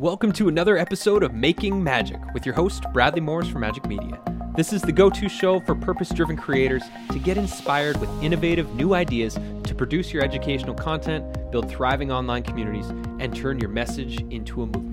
Welcome 0.00 0.32
to 0.32 0.48
another 0.48 0.78
episode 0.78 1.22
of 1.22 1.34
Making 1.34 1.84
Magic 1.84 2.18
with 2.32 2.46
your 2.46 2.54
host, 2.54 2.84
Bradley 2.94 3.20
Morris 3.20 3.48
from 3.48 3.60
Majik 3.60 3.86
Media. 3.86 4.18
This 4.56 4.72
is 4.72 4.80
the 4.80 4.92
go 4.92 5.10
to 5.10 5.28
show 5.28 5.60
for 5.60 5.74
purpose 5.74 6.08
driven 6.08 6.38
creators 6.38 6.82
to 7.12 7.18
get 7.18 7.36
inspired 7.36 8.00
with 8.00 8.08
innovative 8.22 8.74
new 8.74 8.94
ideas 8.94 9.34
to 9.34 9.74
produce 9.74 10.10
your 10.10 10.24
educational 10.24 10.74
content, 10.74 11.50
build 11.50 11.68
thriving 11.68 12.10
online 12.10 12.42
communities, 12.42 12.88
and 13.18 13.36
turn 13.36 13.60
your 13.60 13.68
message 13.68 14.22
into 14.30 14.62
a 14.62 14.66
movement. 14.66 14.89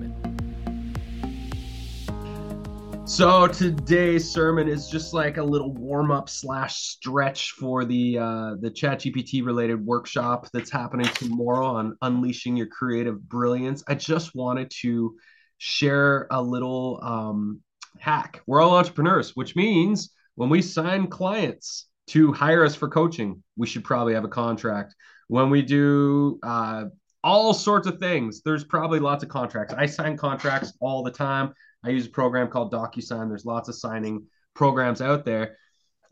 So 3.08 3.46
today's 3.46 4.30
sermon 4.30 4.68
is 4.68 4.86
just 4.86 5.14
like 5.14 5.38
a 5.38 5.42
little 5.42 5.72
warm 5.72 6.10
up 6.10 6.28
slash 6.28 6.76
stretch 6.76 7.52
for 7.52 7.86
the 7.86 8.18
uh, 8.18 8.54
the 8.60 8.70
ChatGPT 8.70 9.44
related 9.44 9.84
workshop 9.84 10.46
that's 10.52 10.70
happening 10.70 11.06
tomorrow 11.14 11.66
on 11.68 11.96
unleashing 12.02 12.54
your 12.54 12.66
creative 12.66 13.26
brilliance. 13.26 13.82
I 13.88 13.94
just 13.94 14.34
wanted 14.34 14.70
to 14.82 15.16
share 15.56 16.26
a 16.30 16.40
little 16.40 17.00
um, 17.02 17.62
hack. 17.98 18.42
We're 18.46 18.60
all 18.60 18.76
entrepreneurs, 18.76 19.34
which 19.34 19.56
means 19.56 20.10
when 20.34 20.50
we 20.50 20.60
sign 20.60 21.06
clients 21.06 21.88
to 22.08 22.30
hire 22.34 22.62
us 22.62 22.74
for 22.74 22.88
coaching, 22.88 23.42
we 23.56 23.66
should 23.66 23.84
probably 23.84 24.12
have 24.14 24.24
a 24.24 24.28
contract. 24.28 24.94
When 25.28 25.48
we 25.48 25.62
do 25.62 26.38
uh, 26.42 26.84
all 27.24 27.54
sorts 27.54 27.86
of 27.86 27.98
things, 27.98 28.42
there's 28.42 28.64
probably 28.64 29.00
lots 29.00 29.22
of 29.22 29.30
contracts. 29.30 29.72
I 29.72 29.86
sign 29.86 30.18
contracts 30.18 30.74
all 30.80 31.02
the 31.02 31.10
time. 31.10 31.54
I 31.84 31.90
use 31.90 32.06
a 32.06 32.10
program 32.10 32.48
called 32.48 32.72
DocuSign. 32.72 33.28
There's 33.28 33.44
lots 33.44 33.68
of 33.68 33.74
signing 33.74 34.26
programs 34.54 35.00
out 35.00 35.24
there. 35.24 35.56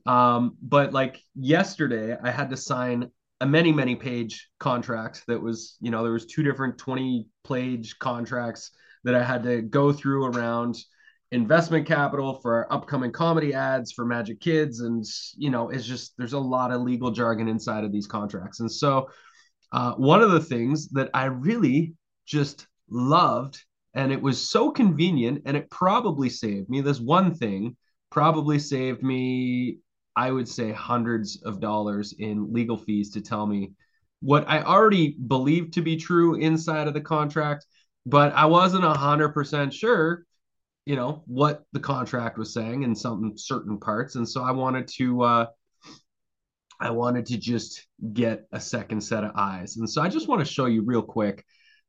Um, 0.06 0.56
but 0.62 0.92
like 0.92 1.20
yesterday, 1.34 2.16
I 2.22 2.30
had 2.30 2.50
to 2.50 2.56
sign 2.56 3.10
a 3.40 3.46
many, 3.46 3.72
many 3.72 3.96
page 3.96 4.48
contract 4.58 5.24
that 5.26 5.42
was, 5.42 5.76
you 5.80 5.90
know, 5.90 6.02
there 6.02 6.12
was 6.12 6.26
two 6.26 6.42
different 6.42 6.78
20 6.78 7.26
page 7.46 7.98
contracts 7.98 8.70
that 9.04 9.14
I 9.14 9.22
had 9.22 9.42
to 9.42 9.62
go 9.62 9.92
through 9.92 10.26
around 10.26 10.76
investment 11.32 11.86
capital 11.86 12.34
for 12.40 12.72
upcoming 12.72 13.12
comedy 13.12 13.52
ads 13.52 13.92
for 13.92 14.04
Magic 14.04 14.40
Kids. 14.40 14.80
And, 14.80 15.04
you 15.36 15.50
know, 15.50 15.70
it's 15.70 15.84
just, 15.84 16.14
there's 16.16 16.32
a 16.32 16.38
lot 16.38 16.70
of 16.70 16.82
legal 16.82 17.10
jargon 17.10 17.48
inside 17.48 17.84
of 17.84 17.92
these 17.92 18.06
contracts. 18.06 18.60
And 18.60 18.70
so 18.70 19.10
uh, 19.72 19.92
one 19.94 20.22
of 20.22 20.30
the 20.30 20.40
things 20.40 20.88
that 20.90 21.10
I 21.12 21.24
really 21.24 21.94
just 22.24 22.66
loved 22.88 23.62
and 23.96 24.12
it 24.12 24.22
was 24.22 24.48
so 24.48 24.70
convenient 24.70 25.42
and 25.46 25.56
it 25.56 25.68
probably 25.70 26.28
saved 26.28 26.68
me. 26.68 26.80
This 26.80 27.00
one 27.00 27.34
thing 27.34 27.76
probably 28.10 28.58
saved 28.58 29.02
me 29.02 29.78
i 30.14 30.30
would 30.30 30.48
say 30.48 30.72
hundreds 30.72 31.42
of 31.42 31.60
dollars 31.60 32.14
in 32.18 32.52
legal 32.52 32.76
fees 32.76 33.10
to 33.10 33.20
tell 33.20 33.46
me 33.46 33.72
what 34.20 34.48
i 34.48 34.62
already 34.62 35.16
believed 35.26 35.74
to 35.74 35.82
be 35.82 35.96
true 35.96 36.36
inside 36.36 36.86
of 36.86 36.94
the 36.94 37.00
contract 37.00 37.66
but 38.06 38.32
i 38.32 38.46
wasn't 38.46 38.82
100% 38.82 39.72
sure 39.72 40.24
you 40.86 40.94
know 40.94 41.22
what 41.26 41.64
the 41.72 41.80
contract 41.80 42.38
was 42.38 42.54
saying 42.54 42.84
in 42.84 42.94
some 42.94 43.36
certain 43.36 43.78
parts. 43.78 44.14
And 44.14 44.26
so 44.26 44.42
i 44.42 44.52
wanted 44.52 44.88
to 44.96 45.22
uh 45.22 45.46
i 46.80 46.90
wanted 46.90 47.26
to 47.26 47.36
just 47.36 47.86
get 48.12 48.46
a 48.52 48.60
second 48.60 49.00
set 49.02 49.24
of 49.24 49.32
eyes. 49.34 49.76
And 49.76 49.90
so 49.90 50.00
i 50.00 50.08
just 50.08 50.28
want 50.28 50.46
to 50.46 50.50
show 50.50 50.66
you 50.66 50.82
real 50.82 51.02
quick 51.02 51.44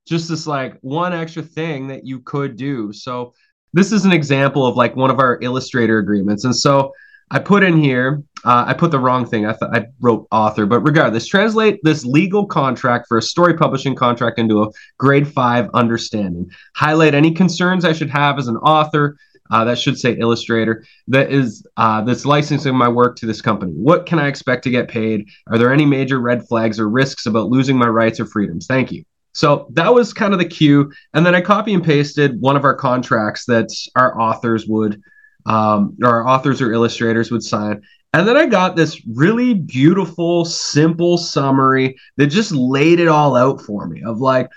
just 0.08 0.30
this 0.30 0.48
like 0.48 0.78
one 0.82 1.14
extra 1.14 1.44
thing 1.44 1.88
that 1.88 2.06
you 2.06 2.20
could 2.22 2.56
do. 2.56 2.94
So 2.94 3.34
this 3.74 3.92
is 3.92 4.06
an 4.06 4.12
example 4.12 4.66
of 4.66 4.76
like 4.76 4.96
one 4.96 5.12
of 5.12 5.20
our 5.20 5.38
illustrator 5.42 6.00
agreements. 6.00 6.46
And 6.46 6.56
so 6.56 6.94
I 7.30 7.40
put 7.40 7.62
in 7.64 7.78
here, 7.78 8.24
uh, 8.46 8.64
I 8.68 8.74
put 8.74 8.92
the 8.92 9.00
wrong 9.00 9.26
thing. 9.26 9.46
I 9.46 9.56
I 9.62 9.86
wrote 10.00 10.28
author, 10.32 10.66
but 10.66 10.80
regardless, 10.80 11.28
translate 11.28 11.80
this 11.84 12.06
legal 12.06 12.46
contract 12.46 13.08
for 13.08 13.18
a 13.18 13.22
story 13.22 13.56
publishing 13.56 13.96
contract 13.96 14.40
into 14.40 14.64
a 14.64 14.70
grade 14.98 15.28
five 15.28 15.70
understanding. 15.74 16.50
Highlight 16.76 17.14
any 17.14 17.32
concerns 17.32 17.84
I 17.84 17.92
should 17.92 18.10
have 18.10 18.40
as 18.40 18.48
an 18.48 18.58
author. 18.58 19.18
Uh, 19.50 19.64
that 19.64 19.80
should 19.80 19.98
say 19.98 20.12
illustrator 20.20 20.84
that 21.08 21.32
is 21.32 21.66
uh, 21.78 22.02
that's 22.02 22.26
licensing 22.26 22.76
my 22.76 22.90
work 22.90 23.16
to 23.16 23.26
this 23.26 23.42
company 23.42 23.72
what 23.72 24.06
can 24.06 24.20
i 24.20 24.28
expect 24.28 24.62
to 24.62 24.70
get 24.70 24.90
paid 24.90 25.26
are 25.48 25.58
there 25.58 25.72
any 25.72 25.86
major 25.86 26.20
red 26.20 26.46
flags 26.46 26.82
or 26.82 26.90
risks 26.90 27.28
about 27.28 27.48
losing 27.48 27.78
my 27.78 27.88
rights 27.88 28.20
or 28.20 28.26
freedoms 28.26 28.68
thank 28.68 28.92
you 28.92 29.06
so 29.38 29.68
that 29.74 29.94
was 29.94 30.14
kind 30.14 30.34
of 30.34 30.40
the 30.40 30.48
cue. 30.48 30.92
And 31.14 31.24
then 31.24 31.36
I 31.36 31.42
copy 31.42 31.76
and 31.76 31.84
pasted 31.84 32.42
one 32.42 32.56
of 32.56 32.64
our 32.64 32.74
contracts 32.74 33.46
that 33.46 33.70
our 33.96 34.20
authors 34.20 34.66
would, 34.66 35.00
um, 35.46 35.96
or 36.02 36.10
our 36.10 36.28
authors 36.28 36.60
or 36.60 36.74
illustrators 36.74 37.30
would 37.30 37.44
sign. 37.44 37.84
And 38.14 38.28
then 38.28 38.36
I 38.36 38.48
got 38.48 38.76
this 38.76 39.00
really 39.06 39.54
beautiful, 39.54 40.44
simple 40.44 41.20
summary 41.20 41.98
that 42.16 42.28
just 42.28 42.52
laid 42.52 43.00
it 43.00 43.08
all 43.08 43.36
out 43.36 43.62
for 43.62 43.86
me 43.86 44.02
of 44.02 44.20
like, 44.20 44.50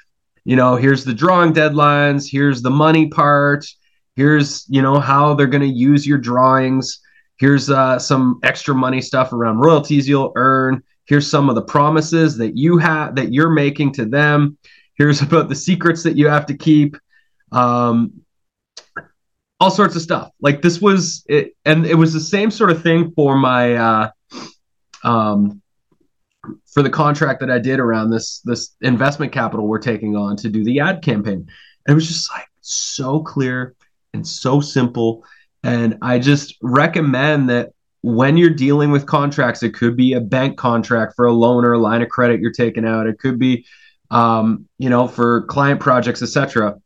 you 0.44 0.56
know, 0.56 0.76
here's 0.76 1.04
the 1.04 1.12
drawing 1.12 1.52
deadlines, 1.52 2.26
here's 2.26 2.62
the 2.62 2.70
money 2.70 3.08
part, 3.08 3.66
here's, 4.16 4.64
you 4.70 4.80
know, 4.80 4.98
how 4.98 5.34
they're 5.34 5.46
going 5.46 5.60
to 5.60 5.66
use 5.66 6.06
your 6.06 6.16
drawings, 6.16 7.00
here's 7.36 7.68
uh, 7.68 7.98
some 7.98 8.40
extra 8.44 8.74
money 8.74 9.02
stuff 9.02 9.34
around 9.34 9.58
royalties 9.58 10.08
you'll 10.08 10.32
earn, 10.36 10.82
here's 11.10 11.28
some 11.28 11.48
of 11.48 11.56
the 11.56 11.62
promises 11.62 12.36
that 12.36 12.56
you 12.56 12.78
have 12.78 13.16
that 13.16 13.32
you're 13.32 13.50
making 13.50 13.92
to 13.92 14.04
them. 14.04 14.56
Here's 14.94 15.20
about 15.28 15.48
the 15.48 15.56
secrets 15.56 16.04
that 16.04 16.16
you 16.16 16.28
have 16.28 16.46
to 16.46 16.56
keep. 16.56 16.96
Um, 17.50 18.22
all 19.58 19.72
sorts 19.72 19.96
of 19.96 20.02
stuff. 20.02 20.30
Like 20.40 20.62
this 20.62 20.80
was 20.80 21.24
it 21.28 21.56
and 21.66 21.84
it 21.84 21.96
was 21.96 22.14
the 22.14 22.20
same 22.20 22.50
sort 22.50 22.70
of 22.70 22.82
thing 22.82 23.10
for 23.10 23.36
my 23.36 23.74
uh, 23.74 24.10
um, 25.02 25.60
for 26.72 26.82
the 26.82 26.88
contract 26.88 27.40
that 27.40 27.50
i 27.50 27.58
did 27.58 27.78
around 27.80 28.08
this 28.08 28.40
this 28.44 28.74
investment 28.80 29.30
capital 29.30 29.66
we're 29.66 29.78
taking 29.78 30.16
on 30.16 30.36
to 30.36 30.48
do 30.48 30.64
the 30.64 30.78
ad 30.78 31.02
campaign. 31.02 31.46
It 31.88 31.92
was 31.92 32.06
just 32.06 32.30
like 32.30 32.46
so 32.60 33.20
clear 33.20 33.74
and 34.14 34.26
so 34.26 34.60
simple. 34.60 35.24
And 35.64 35.98
i 36.02 36.20
just 36.20 36.56
recommend 36.62 37.50
that 37.50 37.72
when 38.02 38.36
you're 38.36 38.50
dealing 38.50 38.90
with 38.90 39.06
contracts, 39.06 39.62
it 39.62 39.74
could 39.74 39.96
be 39.96 40.14
a 40.14 40.20
bank 40.20 40.56
contract 40.56 41.14
for 41.16 41.26
a 41.26 41.32
loan 41.32 41.64
or 41.64 41.72
a 41.72 41.78
line 41.78 42.02
of 42.02 42.08
credit 42.08 42.40
you're 42.40 42.52
taking 42.52 42.84
out. 42.84 43.06
It 43.06 43.18
could 43.18 43.38
be, 43.38 43.66
um, 44.10 44.66
you 44.78 44.88
know, 44.88 45.06
for 45.06 45.42
client 45.42 45.80
projects, 45.80 46.22
etc. 46.22 46.76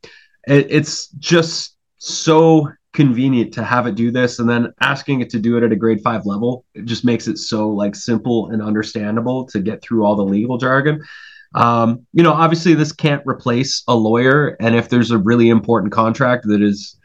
It, 0.47 0.67
it's 0.71 1.09
just 1.19 1.77
so 1.99 2.69
convenient 2.93 3.53
to 3.55 3.65
have 3.65 3.87
it 3.87 3.95
do 3.95 4.11
this, 4.11 4.39
and 4.39 4.49
then 4.49 4.73
asking 4.81 5.21
it 5.21 5.31
to 5.31 5.39
do 5.39 5.57
it 5.57 5.63
at 5.63 5.73
a 5.73 5.77
grade 5.77 6.01
five 6.03 6.27
level. 6.27 6.65
It 6.75 6.85
just 6.85 7.05
makes 7.05 7.29
it 7.29 7.39
so 7.39 7.71
like 7.71 7.95
simple 7.95 8.51
and 8.51 8.61
understandable 8.61 9.47
to 9.47 9.61
get 9.61 9.83
through 9.83 10.05
all 10.05 10.17
the 10.17 10.25
legal 10.25 10.59
jargon. 10.59 11.03
Um, 11.55 12.05
you 12.13 12.25
know, 12.25 12.33
obviously, 12.33 12.75
this 12.75 12.93
can't 12.93 13.23
replace 13.25 13.85
a 13.87 13.95
lawyer, 13.95 14.57
and 14.59 14.75
if 14.75 14.89
there's 14.89 15.13
a 15.13 15.19
really 15.19 15.49
important 15.49 15.93
contract 15.93 16.47
that 16.49 16.61
is 16.61 16.97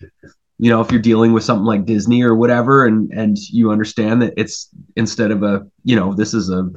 you 0.60 0.70
know 0.70 0.82
if 0.82 0.92
you're 0.92 1.02
dealing 1.02 1.34
with 1.34 1.44
something 1.44 1.66
like 1.66 1.86
disney 1.86 2.22
or 2.22 2.36
whatever 2.36 2.86
and 2.86 3.12
and 3.12 3.38
you 3.38 3.72
understand 3.72 4.22
that 4.22 4.34
it's 4.38 4.70
instead 4.96 5.32
of 5.32 5.42
a 5.42 5.66
you 5.84 5.96
know 5.96 6.14
this 6.14 6.34
is 6.34 6.50
a 6.50 6.70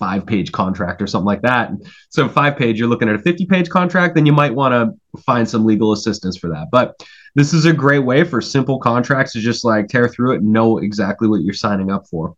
five 0.00 0.24
page 0.26 0.50
contract 0.50 1.00
or 1.02 1.06
something 1.06 1.26
like 1.26 1.42
that. 1.42 1.70
So 2.08 2.28
five 2.28 2.56
page 2.56 2.78
you're 2.78 2.88
looking 2.88 3.08
at 3.08 3.14
a 3.14 3.18
50 3.18 3.46
page 3.46 3.68
contract 3.68 4.16
then 4.16 4.26
you 4.26 4.32
might 4.32 4.54
want 4.54 4.72
to 4.72 5.20
find 5.20 5.48
some 5.48 5.64
legal 5.64 5.92
assistance 5.92 6.36
for 6.36 6.48
that. 6.48 6.68
But 6.72 7.06
this 7.36 7.52
is 7.52 7.66
a 7.66 7.72
great 7.72 8.00
way 8.00 8.24
for 8.24 8.40
simple 8.40 8.80
contracts 8.80 9.34
to 9.34 9.40
just 9.40 9.62
like 9.62 9.88
tear 9.88 10.08
through 10.08 10.32
it 10.32 10.40
and 10.40 10.52
know 10.52 10.78
exactly 10.78 11.28
what 11.28 11.42
you're 11.42 11.54
signing 11.54 11.92
up 11.92 12.08
for. 12.08 12.34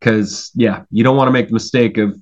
Because 0.00 0.50
yeah 0.54 0.82
you 0.90 1.04
don't 1.04 1.16
want 1.16 1.28
to 1.28 1.32
make 1.32 1.46
the 1.46 1.54
mistake 1.54 1.96
of 1.96 2.20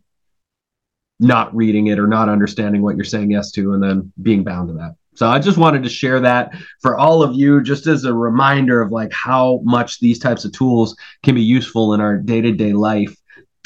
not 1.19 1.55
reading 1.57 1.87
it 1.87 1.99
or 1.99 2.07
not 2.07 2.29
understanding 2.29 2.83
what 2.83 2.95
you're 2.95 3.05
saying 3.05 3.31
yes 3.31 3.51
to 3.53 3.73
and 3.73 3.83
then 3.83 4.13
being 4.21 4.45
bound 4.45 4.69
to 4.69 4.75
that 4.75 4.95
so 5.15 5.29
I 5.29 5.39
just 5.39 5.59
wanted 5.59 5.83
to 5.85 5.89
share 5.89 6.21
that 6.21 6.55
for 6.81 6.99
all 6.99 7.23
of 7.23 7.35
you, 7.35 7.63
just 7.63 7.87
as 7.87 8.05
a 8.05 8.13
reminder 8.13 8.83
of 8.83 8.91
like 8.91 9.13
how 9.13 9.61
much 9.63 10.01
these 10.01 10.19
types 10.19 10.45
of 10.45 10.53
tools 10.53 10.97
can 11.23 11.35
be 11.35 11.43
useful 11.43 11.95
in 11.95 12.01
our 12.01 12.17
day 12.17 12.41
to 12.41 12.53
day 12.53 12.73
life 12.73 13.15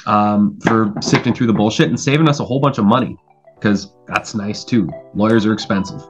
um, 0.06 0.58
for 0.60 0.92
sifting 1.00 1.34
through 1.34 1.46
the 1.46 1.52
bullshit 1.52 1.88
and 1.88 1.98
saving 1.98 2.28
us 2.28 2.40
a 2.40 2.44
whole 2.44 2.60
bunch 2.60 2.78
of 2.78 2.84
money 2.84 3.16
because 3.54 3.92
that's 4.06 4.34
nice 4.34 4.64
too. 4.64 4.88
Lawyers 5.14 5.46
are 5.46 5.52
expensive. 5.52 6.00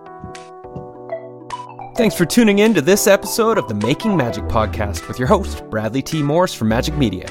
Thanks 1.97 2.15
for 2.15 2.27
tuning 2.27 2.61
in 2.61 2.75
to 2.75 2.81
this 2.81 3.07
episode 3.09 3.59
of 3.59 3.67
the 3.67 3.75
Making 3.75 4.17
Magic 4.17 4.45
podcast 4.45 5.09
with 5.09 5.19
your 5.19 5.27
host, 5.27 5.65
Bradley 5.69 6.03
T. 6.03 6.23
Morris 6.23 6.55
from 6.55 6.69
Majik 6.69 6.97
Media. 6.97 7.27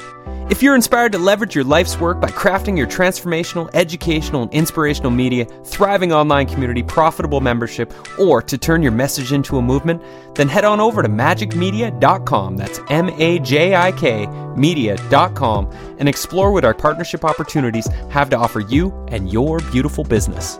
If 0.50 0.62
you're 0.62 0.74
inspired 0.74 1.12
to 1.12 1.18
leverage 1.18 1.54
your 1.54 1.64
life's 1.64 2.00
work 2.00 2.22
by 2.22 2.30
crafting 2.30 2.74
your 2.78 2.86
transformational, 2.86 3.68
educational, 3.74 4.44
and 4.44 4.52
inspirational 4.54 5.10
media, 5.10 5.44
thriving 5.44 6.10
online 6.10 6.46
community, 6.46 6.82
profitable 6.82 7.42
membership, 7.42 7.92
or 8.18 8.40
to 8.40 8.56
turn 8.56 8.82
your 8.82 8.92
message 8.92 9.34
into 9.34 9.58
a 9.58 9.62
movement, 9.62 10.02
then 10.34 10.48
head 10.48 10.64
on 10.64 10.80
over 10.80 11.02
to 11.02 11.08
majikmedia.com. 11.08 12.56
That's 12.56 12.80
M 12.88 13.10
A 13.10 13.38
J 13.40 13.74
I 13.76 13.92
K 13.92 14.26
media.com 14.56 15.70
and 15.98 16.08
explore 16.08 16.50
what 16.50 16.64
our 16.64 16.74
partnership 16.74 17.26
opportunities 17.26 17.86
have 18.08 18.30
to 18.30 18.36
offer 18.38 18.60
you 18.60 18.90
and 19.08 19.30
your 19.30 19.58
beautiful 19.70 20.02
business. 20.02 20.58